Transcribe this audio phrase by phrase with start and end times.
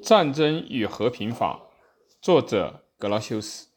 [0.02, 1.60] 《战争与和平法》，
[2.22, 3.68] 作者格劳修斯。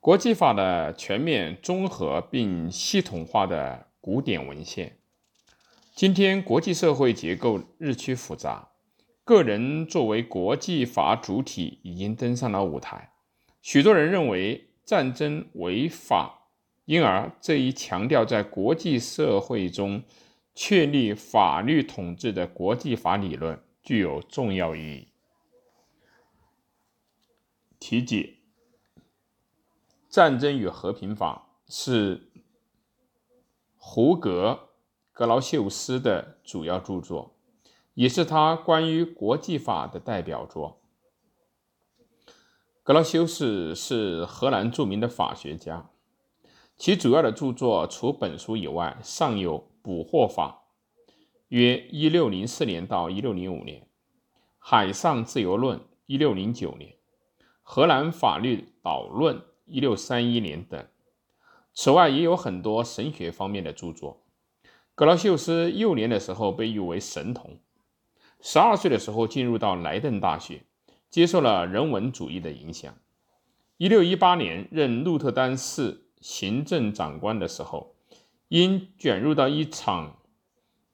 [0.00, 4.96] 国际法的全面综合并系统化的古典文献。
[5.94, 8.70] 今天，国际社会结构日趋复杂，
[9.22, 13.12] 个人作为国际法主体已经登上了舞台。
[13.60, 16.48] 许多人认为战争违法，
[16.86, 20.02] 因而这一强调在国际社会中
[20.54, 23.62] 确立法律统治的国际法理论。
[23.82, 25.08] 具有重要意义。
[27.80, 28.36] 题解：
[30.08, 32.30] 《战争与和平法》是
[33.76, 34.60] 胡格·
[35.12, 37.34] 格劳秀斯的主要著作，
[37.94, 40.80] 也是他关于国际法的代表作。
[42.84, 45.90] 格劳修斯是荷兰著名的法学家，
[46.76, 50.58] 其主要的著作除本书以外，尚有《捕获法》。
[51.52, 53.82] 约一六零四年到一六零五年，
[54.58, 56.92] 《海上自由论》一六零九年，
[57.62, 60.82] 《荷兰法律导论》一六三一年等。
[61.74, 64.22] 此外，也有很多神学方面的著作。
[64.94, 67.58] 格劳秀斯幼年的时候被誉为神童，
[68.40, 70.62] 十二岁的时候进入到莱顿大学，
[71.10, 72.94] 接受了人文主义的影响。
[73.76, 77.94] 一六一八年任鹿特丹市行政长官的时候，
[78.48, 80.16] 因卷入到一场。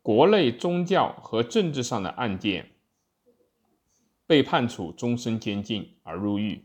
[0.09, 2.71] 国内宗教和政治上的案件，
[4.27, 6.65] 被判处终身监禁而入狱。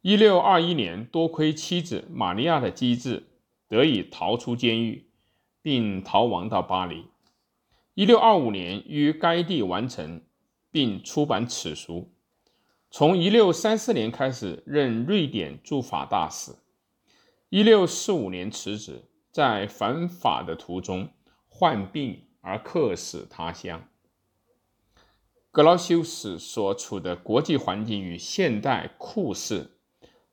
[0.00, 3.24] 一六二一年，多亏妻子玛利亚的机智，
[3.68, 5.10] 得以逃出监狱，
[5.60, 7.08] 并逃亡到巴黎。
[7.92, 10.22] 一六二五年于该地完成
[10.70, 12.10] 并出版此书。
[12.90, 16.52] 从一六三四年开始任瑞典驻法大使。
[17.50, 21.10] 一六四五年辞职，在反法的途中。
[21.56, 23.84] 患病而客死他乡。
[25.52, 29.70] 格劳修斯所处的国际环境与现代酷似。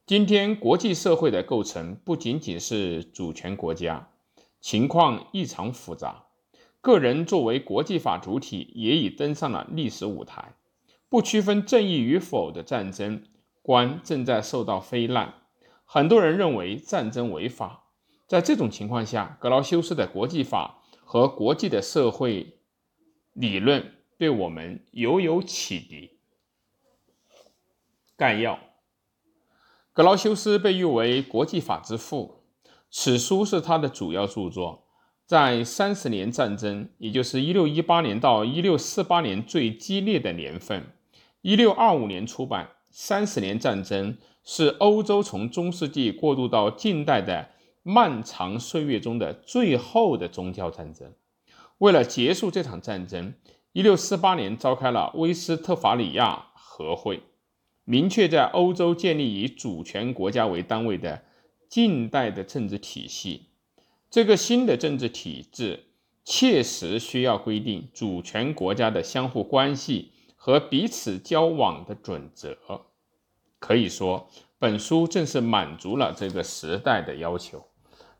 [0.08, 4.10] 今天国际社会的构成不仅仅是主权国家，
[4.60, 6.24] 情况异常复杂。
[6.82, 10.56] 个人作为国际法主体也已登上了历史舞台。
[11.08, 13.24] 不区分正义与否的战争
[13.62, 15.36] 观正在受到非难。
[15.86, 17.84] 很多人认为战争违法。
[18.26, 20.80] 在这种情况下，格劳修斯的国际法。
[21.12, 22.56] 和国际的社会
[23.34, 26.12] 理论对我们犹有启迪。
[28.16, 28.58] 概要：
[29.92, 32.46] 格劳修斯被誉为国际法之父，
[32.90, 34.88] 此书是他的主要著作。
[35.26, 40.94] 在三十年战争，也就是一六一八年到一六四八年最激烈的年份，
[41.42, 42.70] 一六二五年出版。
[42.90, 47.50] 三十年战争是欧洲从中世纪过渡到近代的。
[47.84, 51.14] 漫长岁月中的最后的宗教战争。
[51.80, 53.34] 为了结束这场战争，
[53.72, 57.24] 一六四八年召开了威斯特伐利亚和会，
[57.84, 61.24] 明确在欧洲建立以主权国家为单位的
[61.68, 63.48] 近代的政治体系。
[64.12, 65.86] 这个新的政治体制
[66.24, 72.56] 切实需要规定主权国家的相互关系和彼此交往的准则。
[73.58, 77.66] 可以说，本书正是满足了这个时代的要求。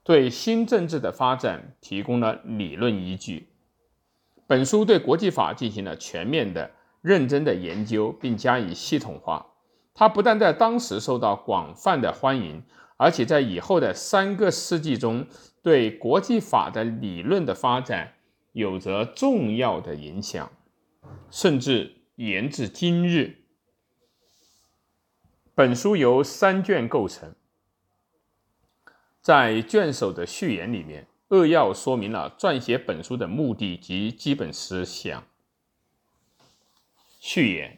[0.04, 3.50] 对新政治的发展提供了理论依据。
[4.48, 9.48] 本书对国际法进行了全面的、认真的研究，并加以系统化。
[9.94, 12.64] 它不但在当时受到广泛的欢迎，
[12.98, 15.28] 而且在以后的三个世纪中，
[15.62, 18.14] 对国际法的理论的发展
[18.54, 20.52] 有着重要的影响，
[21.30, 23.38] 甚至延至今日。
[25.54, 27.36] 本书由三卷构成。
[29.22, 35.24] 在卷首的序言里面，扼要说明了撰写本书的目的及基本思想。
[37.20, 37.78] 序言：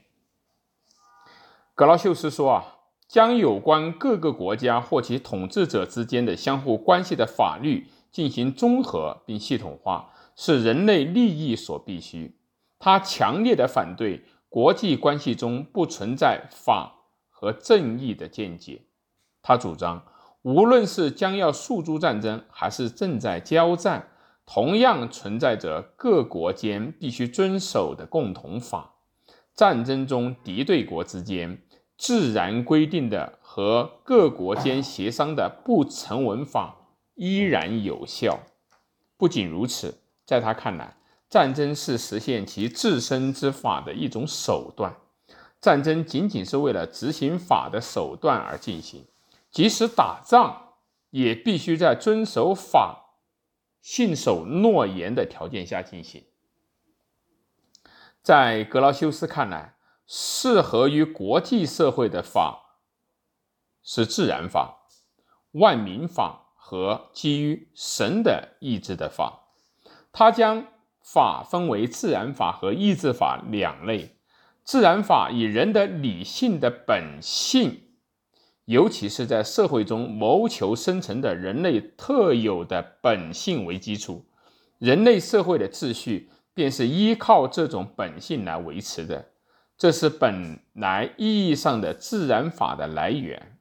[1.75, 2.77] 格劳秀斯说啊，
[3.09, 12.37] 将有关各个国家或其统治者之间的相互关系的法律进行综合并系统化，是人类利益所必须。
[12.79, 18.83] 他强烈的反对国际关系中不存在法和正义的见解。
[19.41, 20.05] 他主张。
[20.43, 24.09] 无论是将要诉诸战争，还是正在交战，
[24.45, 28.95] 同样存在着各国间必须遵守的共同法。
[29.55, 31.61] 战争中敌对国之间
[31.97, 36.75] 自然规定的和各国间协商的不成文法
[37.15, 38.39] 依然有效。
[39.15, 40.97] 不仅如此，在他看来，
[41.29, 44.95] 战争是实现其自身之法的一种手段。
[45.61, 49.05] 战争仅仅是为了执行法的手段而进行。
[49.53, 50.73] 即使打仗，
[51.11, 53.19] 也必须在遵守法、
[53.81, 56.25] 信守诺言的条件下进行。
[58.23, 59.75] 在格劳修斯看来，
[60.07, 62.79] 适合于国际社会的法
[63.83, 64.87] 是自然法、
[65.51, 69.49] 万民法和基于神的意志的法。
[70.11, 70.65] 他将
[70.99, 74.17] 法分为自然法和意志法两类。
[74.63, 77.92] 自然法以人的理性的本性。
[78.65, 84.25] 尤其是在社会中谋求生存的人类特有的本性为基础，
[84.79, 89.31] 人类社会的秩序便是依靠这种本性来维持的。
[89.77, 93.57] 这是本来意义上的自然法的来源。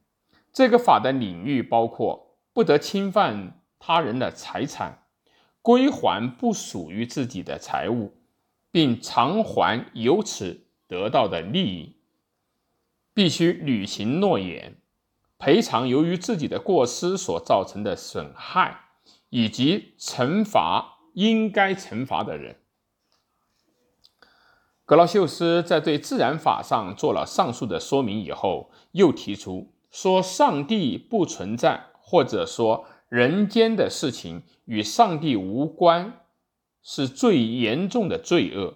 [0.53, 5.05] 这个法的领域包括不得侵犯他人的财产，
[5.61, 8.13] 归还不属于自己的财物，
[8.71, 11.97] 并偿还由此得到的利益，
[13.13, 14.75] 必须履行诺言。
[15.43, 18.79] 赔偿由于自己的过失所造成的损害，
[19.29, 22.61] 以及惩罚应该惩罚的人。
[24.85, 36.21] 格劳修斯在对自然法上做了上述的说明以后，又提出说：上帝不存在，或者说人间的事情与上帝无关，
[36.81, 38.75] 是最严重的罪恶。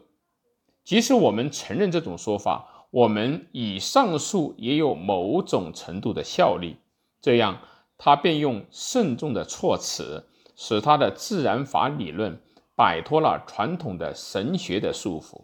[0.84, 2.77] 即使我们承认这种说法。
[2.90, 6.78] 我们以上述也有某种程度的效力，
[7.22, 7.60] 这样
[7.98, 10.26] 他便用慎重的措辞，
[10.56, 12.42] 使他的自然法理论
[12.76, 15.42] 摆脱了传统的神学的束缚。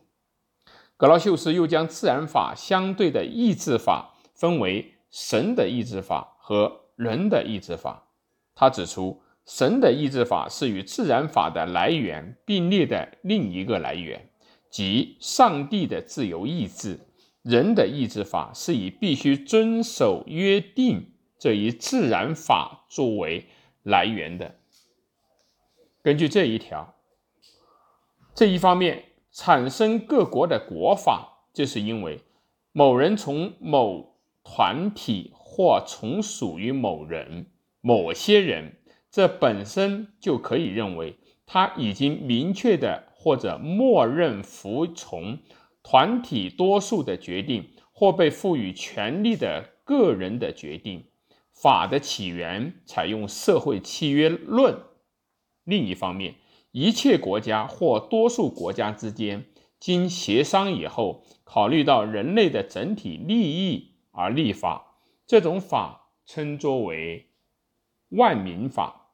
[0.96, 8.08] 格劳修斯又将自然法相对的意志法分为神的意志法和人的意志法。
[8.56, 14.30] 他指出，神的意志法是与自然法的来源并列的另一个来源，
[14.70, 17.00] 即上帝的自由意志。
[17.44, 23.46] 人的意志法是以必须遵守约定这一自然法作为
[23.84, 24.56] 来源的。
[26.02, 26.96] 根据这一条，
[28.34, 32.22] 这一方面产生各国的国法，就是因为
[32.72, 37.48] 某人从某团体或从属于某人、
[37.82, 38.78] 某些人，
[39.12, 45.40] 这本身就可以认为他已经明确的或者默认服从。
[45.84, 51.06] 团体多数的决定或被赋予权力的个人的决定，
[51.52, 54.82] 法的起源采用社会契约论。
[55.66, 56.36] 另一方面，
[56.72, 59.46] 一切国家或多数国家之间
[59.80, 64.96] 经协商以后，考虑到人类的整体利益而立法，
[65.28, 67.30] 这种法称作为
[68.10, 69.12] 万民法。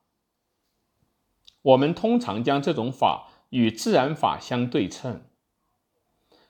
[1.62, 5.24] 我们通常将这种法与自然法相对称。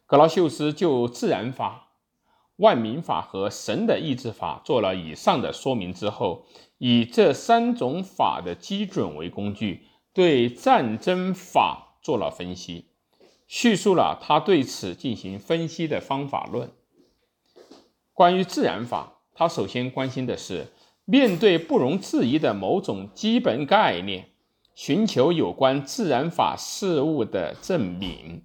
[0.09, 1.89] 格劳修斯就自然法、
[2.55, 6.47] 万民法和神的意志法做了以上的说明之后，
[6.79, 12.87] 以这三种法的基准为工具，对战争法做了分析，
[13.45, 16.71] 叙述了他对此进行分析的方法论。
[18.11, 20.69] 关于自然法，他首先关心的是
[21.05, 24.29] 面对不容置疑的某种基本概念，
[24.73, 28.41] 寻求有关自然法事物的证明，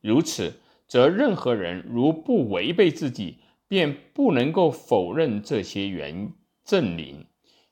[0.00, 0.60] 如此。
[0.88, 6.32] 则任何人如不违背自己，便不能够否认这些原
[6.64, 7.26] 证明。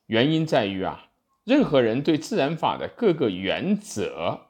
[0.04, 1.08] 原因在于啊，
[1.42, 4.48] 任何人对自然法的各个原则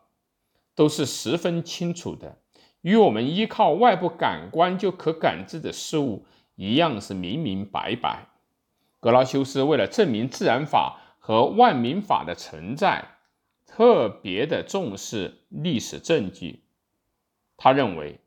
[0.75, 2.39] 都是十分清楚的，
[2.81, 6.27] 与我们依靠外部感官就可感知的事物
[6.57, 8.27] 一样，是明明白白。
[8.99, 13.05] 格劳修斯为了证明自然法和万民法的存在，
[13.65, 16.65] 特别的重视历史证据。
[17.57, 18.19] 他认为。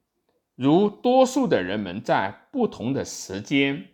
[0.61, 3.91] 如多数的人们在不同的时间、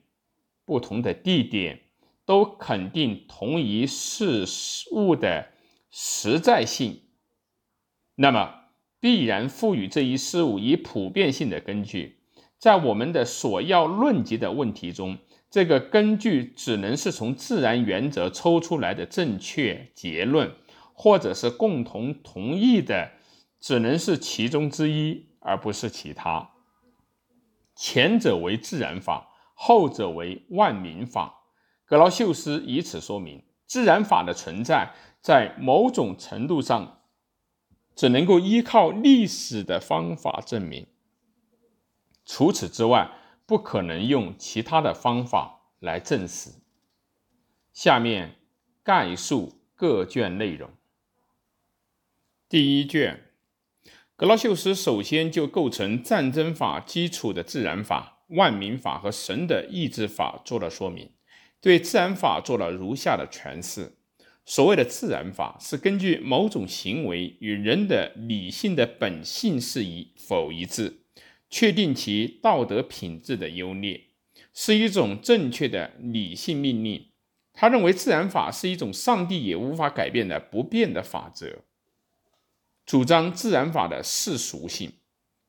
[0.66, 1.82] 不同的地点，
[2.26, 4.46] 都肯定同一事
[4.92, 5.50] 物的
[5.92, 7.02] 实在性，
[8.16, 8.52] 那么
[9.00, 12.18] 必然赋予这一事物以普遍性的根据。
[12.58, 15.20] 在我们的所要论及的问题中，
[15.52, 20.52] 这个根据只能是从自然原则抽出来的正确结论，
[20.94, 23.12] 或者是共同同意的，
[23.60, 26.54] 只能是其中之一，而不是其他。
[27.88, 31.44] 前者为自然法，后者为万民法。
[31.86, 37.04] 格劳修斯以此说明，自然法的存在在某种程度上
[37.96, 40.88] 只能够依靠历史的方法证明，
[42.26, 43.12] 除此之外，
[43.46, 46.50] 不可能用其他的方法来证实。
[47.72, 48.40] 下面
[48.82, 50.72] 概述各卷内容。
[52.50, 53.25] 第一卷。
[54.18, 61.10] 格劳修斯首先就构成战争法基础的自然法、万民法和神的意志法做了说明，
[61.60, 63.98] 对自然法做了如下的诠释：
[64.46, 69.84] 所谓的自然法是根据某种行为与人的理性的本性是
[70.18, 71.02] 否一致，
[71.50, 74.00] 确定其道德品质的优劣，
[74.54, 77.08] 是一种正确的理性命令。
[77.52, 81.65] 他认为自然法是一种上帝也无法改变的不变的法则，
[82.86, 84.92] 主张自然法的世俗性。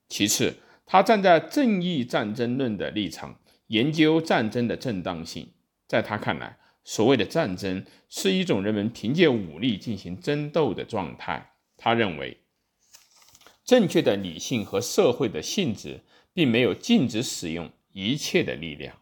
[0.09, 5.51] 其次，他站在正义战争论的立场，研究战争的正当性。
[5.85, 11.53] 在他看来，所谓的战争是一种人们凭借武力进行争斗的状态。
[11.77, 12.37] 他认为，
[13.63, 16.01] 正确的理性和社会的性质
[16.33, 18.95] 并没有禁止使用一切的力量。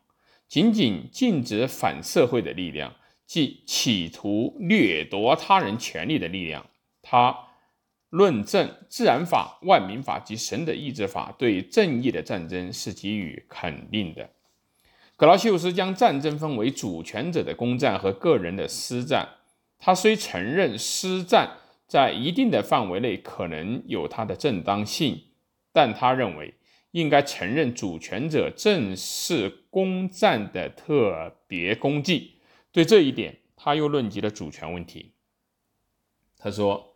[0.48, 6.68] 仅仅禁止反社会的力量，即企图掠夺他人权利的力量。
[7.02, 7.36] 他
[8.16, 14.30] 论证自然法、万民法及神的意志法对正义的战争是给予肯定的。
[15.18, 19.28] 格劳修斯将战争分为主权者的攻占和个人的私战。
[19.78, 21.58] 他虽承认私战
[21.88, 25.22] 在一定的范围内可能有它的正当性，
[25.74, 26.54] 但他认为。
[26.92, 32.36] 应该承认主权者正是攻占的特别功绩。
[32.72, 35.12] 对这一点，他又论及了主权问题。
[36.38, 36.95] 他说：“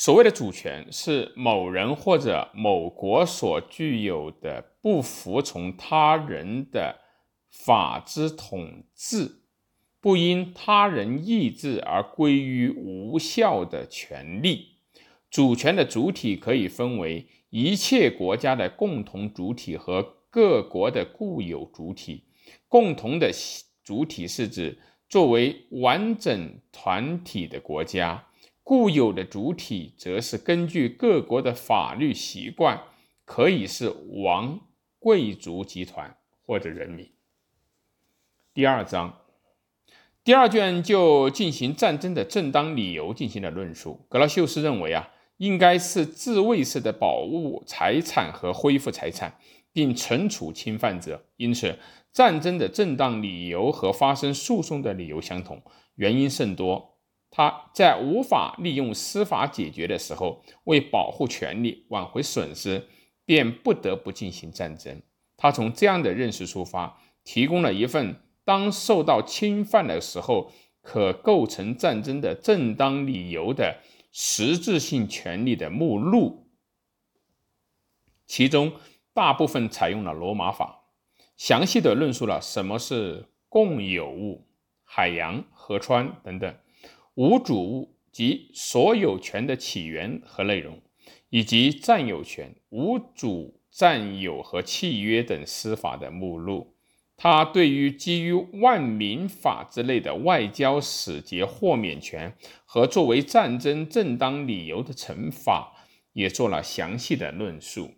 [0.00, 6.98] 所谓的主权是某人或者某国所具有的不服从他人的
[7.50, 9.42] 法之统治，
[10.00, 14.78] 不因他人意志而归于无效的权利。
[15.30, 22.22] 主权的主体可以分为。”一切国家的共同主体和各国的固有主体，
[22.68, 23.32] 共同的
[23.82, 24.78] 主体是指
[25.08, 28.24] 作为完整团体的国家，
[28.62, 32.82] 固有的主体则是根据各国的法律习惯，
[33.24, 33.92] 可以是
[34.24, 34.60] 王、
[34.98, 37.10] 贵族集团或者人民。
[38.54, 39.18] 第二章
[40.22, 44.06] 第二卷就进行战争的正当理由进行了论述。
[44.08, 45.10] 格劳修斯认为啊。
[45.40, 49.38] 应该是自卫式的保护财产和恢复财产，
[49.72, 51.24] 并惩处侵犯者。
[51.38, 51.78] 因此，
[52.12, 55.62] 战争的正当理由和发生诉讼的理由相同，
[55.94, 56.98] 原因甚多。
[57.30, 62.88] 他在无法利用司法解决的时候，为保护权利、挽回损失，
[63.24, 65.00] 便不得不进行战争。
[65.36, 70.50] 他从这样的认识出发，提供了一份当受到侵犯的时候
[70.82, 73.78] 可构成战争的正当理由的。
[74.12, 76.48] 实质性权利的目录，
[78.26, 78.72] 其中
[79.14, 80.80] 大部分采用了罗马法，
[81.36, 84.48] 详细的论述了什么是共有物、
[84.82, 86.52] 海洋、河川等等
[87.14, 90.80] 无主物及所有权的起源和内容，
[91.28, 96.76] 以及占有权、无主占有和契约等司法的目录。
[97.16, 107.92] 他对于基于万民法之类的外交使节豁免权和作为战争正当理由的惩罚也做了详细的论述。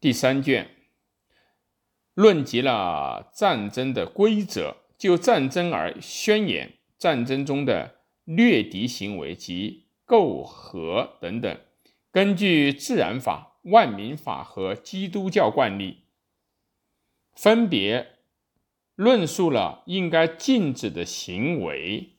[0.00, 0.70] 第三卷
[2.14, 11.60] 论及了战争的规则，就战争而宣言，战争中的掠敌行为及媾和等等，
[12.10, 16.02] 根据自然法、万民法和基督教惯例。
[17.34, 18.16] 分别
[18.94, 22.16] 论述了应该禁止的行为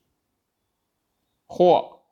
[1.44, 2.02] 或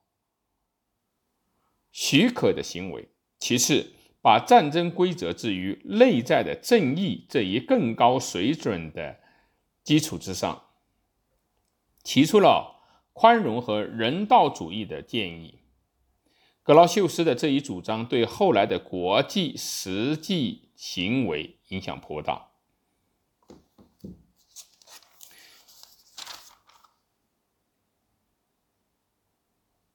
[1.92, 3.08] 许可的行为。
[3.38, 9.20] 其次，把战争规则置于内在的正义这一更高水准的
[9.84, 10.65] 基础之上，
[12.06, 12.76] 提出了
[13.12, 15.58] 宽容和人道主义的建议。
[16.62, 22.50] 格劳修斯的这一主张对后来的国际实际行为影响颇大。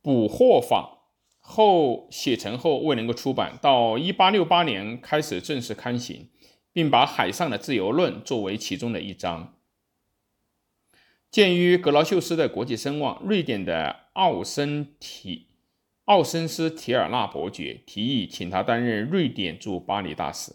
[0.02, 0.98] 捕获法
[1.40, 6.30] 后写成后未能够出版，到一八六八年开始正式刊行，
[6.74, 9.54] 并把海上的自由论作为其中的一章。
[11.32, 15.48] 鉴于格劳秀斯的国际声望，瑞典的奥森提
[16.06, 20.54] 奥森斯提尔纳伯爵提议请他担任瑞典驻巴黎大使。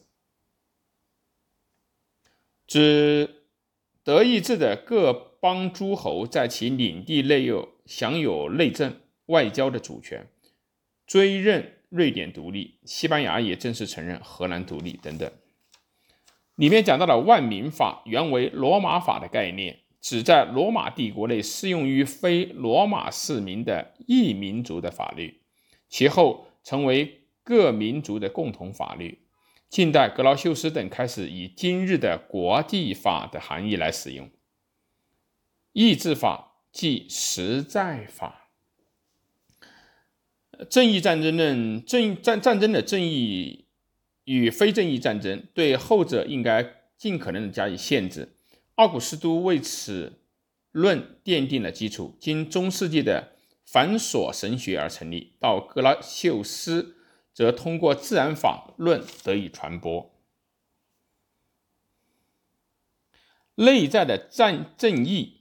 [2.66, 3.47] 指
[4.04, 9.00] 德意志的各邦诸侯在其领地内有享有内政。
[9.26, 10.28] 外交的主权，
[11.04, 15.28] 追认瑞典独立，西班牙也正式承认荷兰独立等等。
[16.54, 25.40] 里面讲到了万民法，原为罗马法的概念，指在罗马帝国内适用于非罗马市民的异民族的法律，
[25.88, 29.18] 其后成为各民族的共同法律。
[29.68, 34.30] 近代格劳修斯等开始以今日的国际法的含义来使用。
[35.72, 38.52] 意志法即实在法。
[40.70, 43.64] 正义战争论，正战战争的正义
[44.22, 46.64] 与非正义战争，对后者应该
[46.96, 48.35] 尽可能的加以限制。
[48.76, 50.21] 奥古斯都为此
[50.71, 52.16] 论奠定了基础。
[52.21, 53.33] 经中世纪的
[53.64, 56.97] 繁琐神学而成立，到格拉修斯
[57.33, 60.11] 则通过自然法论得以传播。
[63.54, 65.40] 内在的正正义，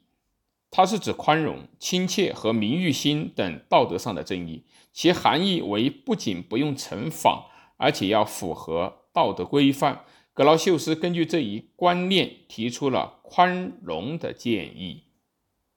[0.71, 4.63] 它是指宽容、亲切和名誉心等道德上的正义，
[4.93, 10.05] 其含义为不仅不用惩罚，而且要符合道德规范。
[10.35, 15.03] 格劳秀斯根据这一观念提出了宽容的建议。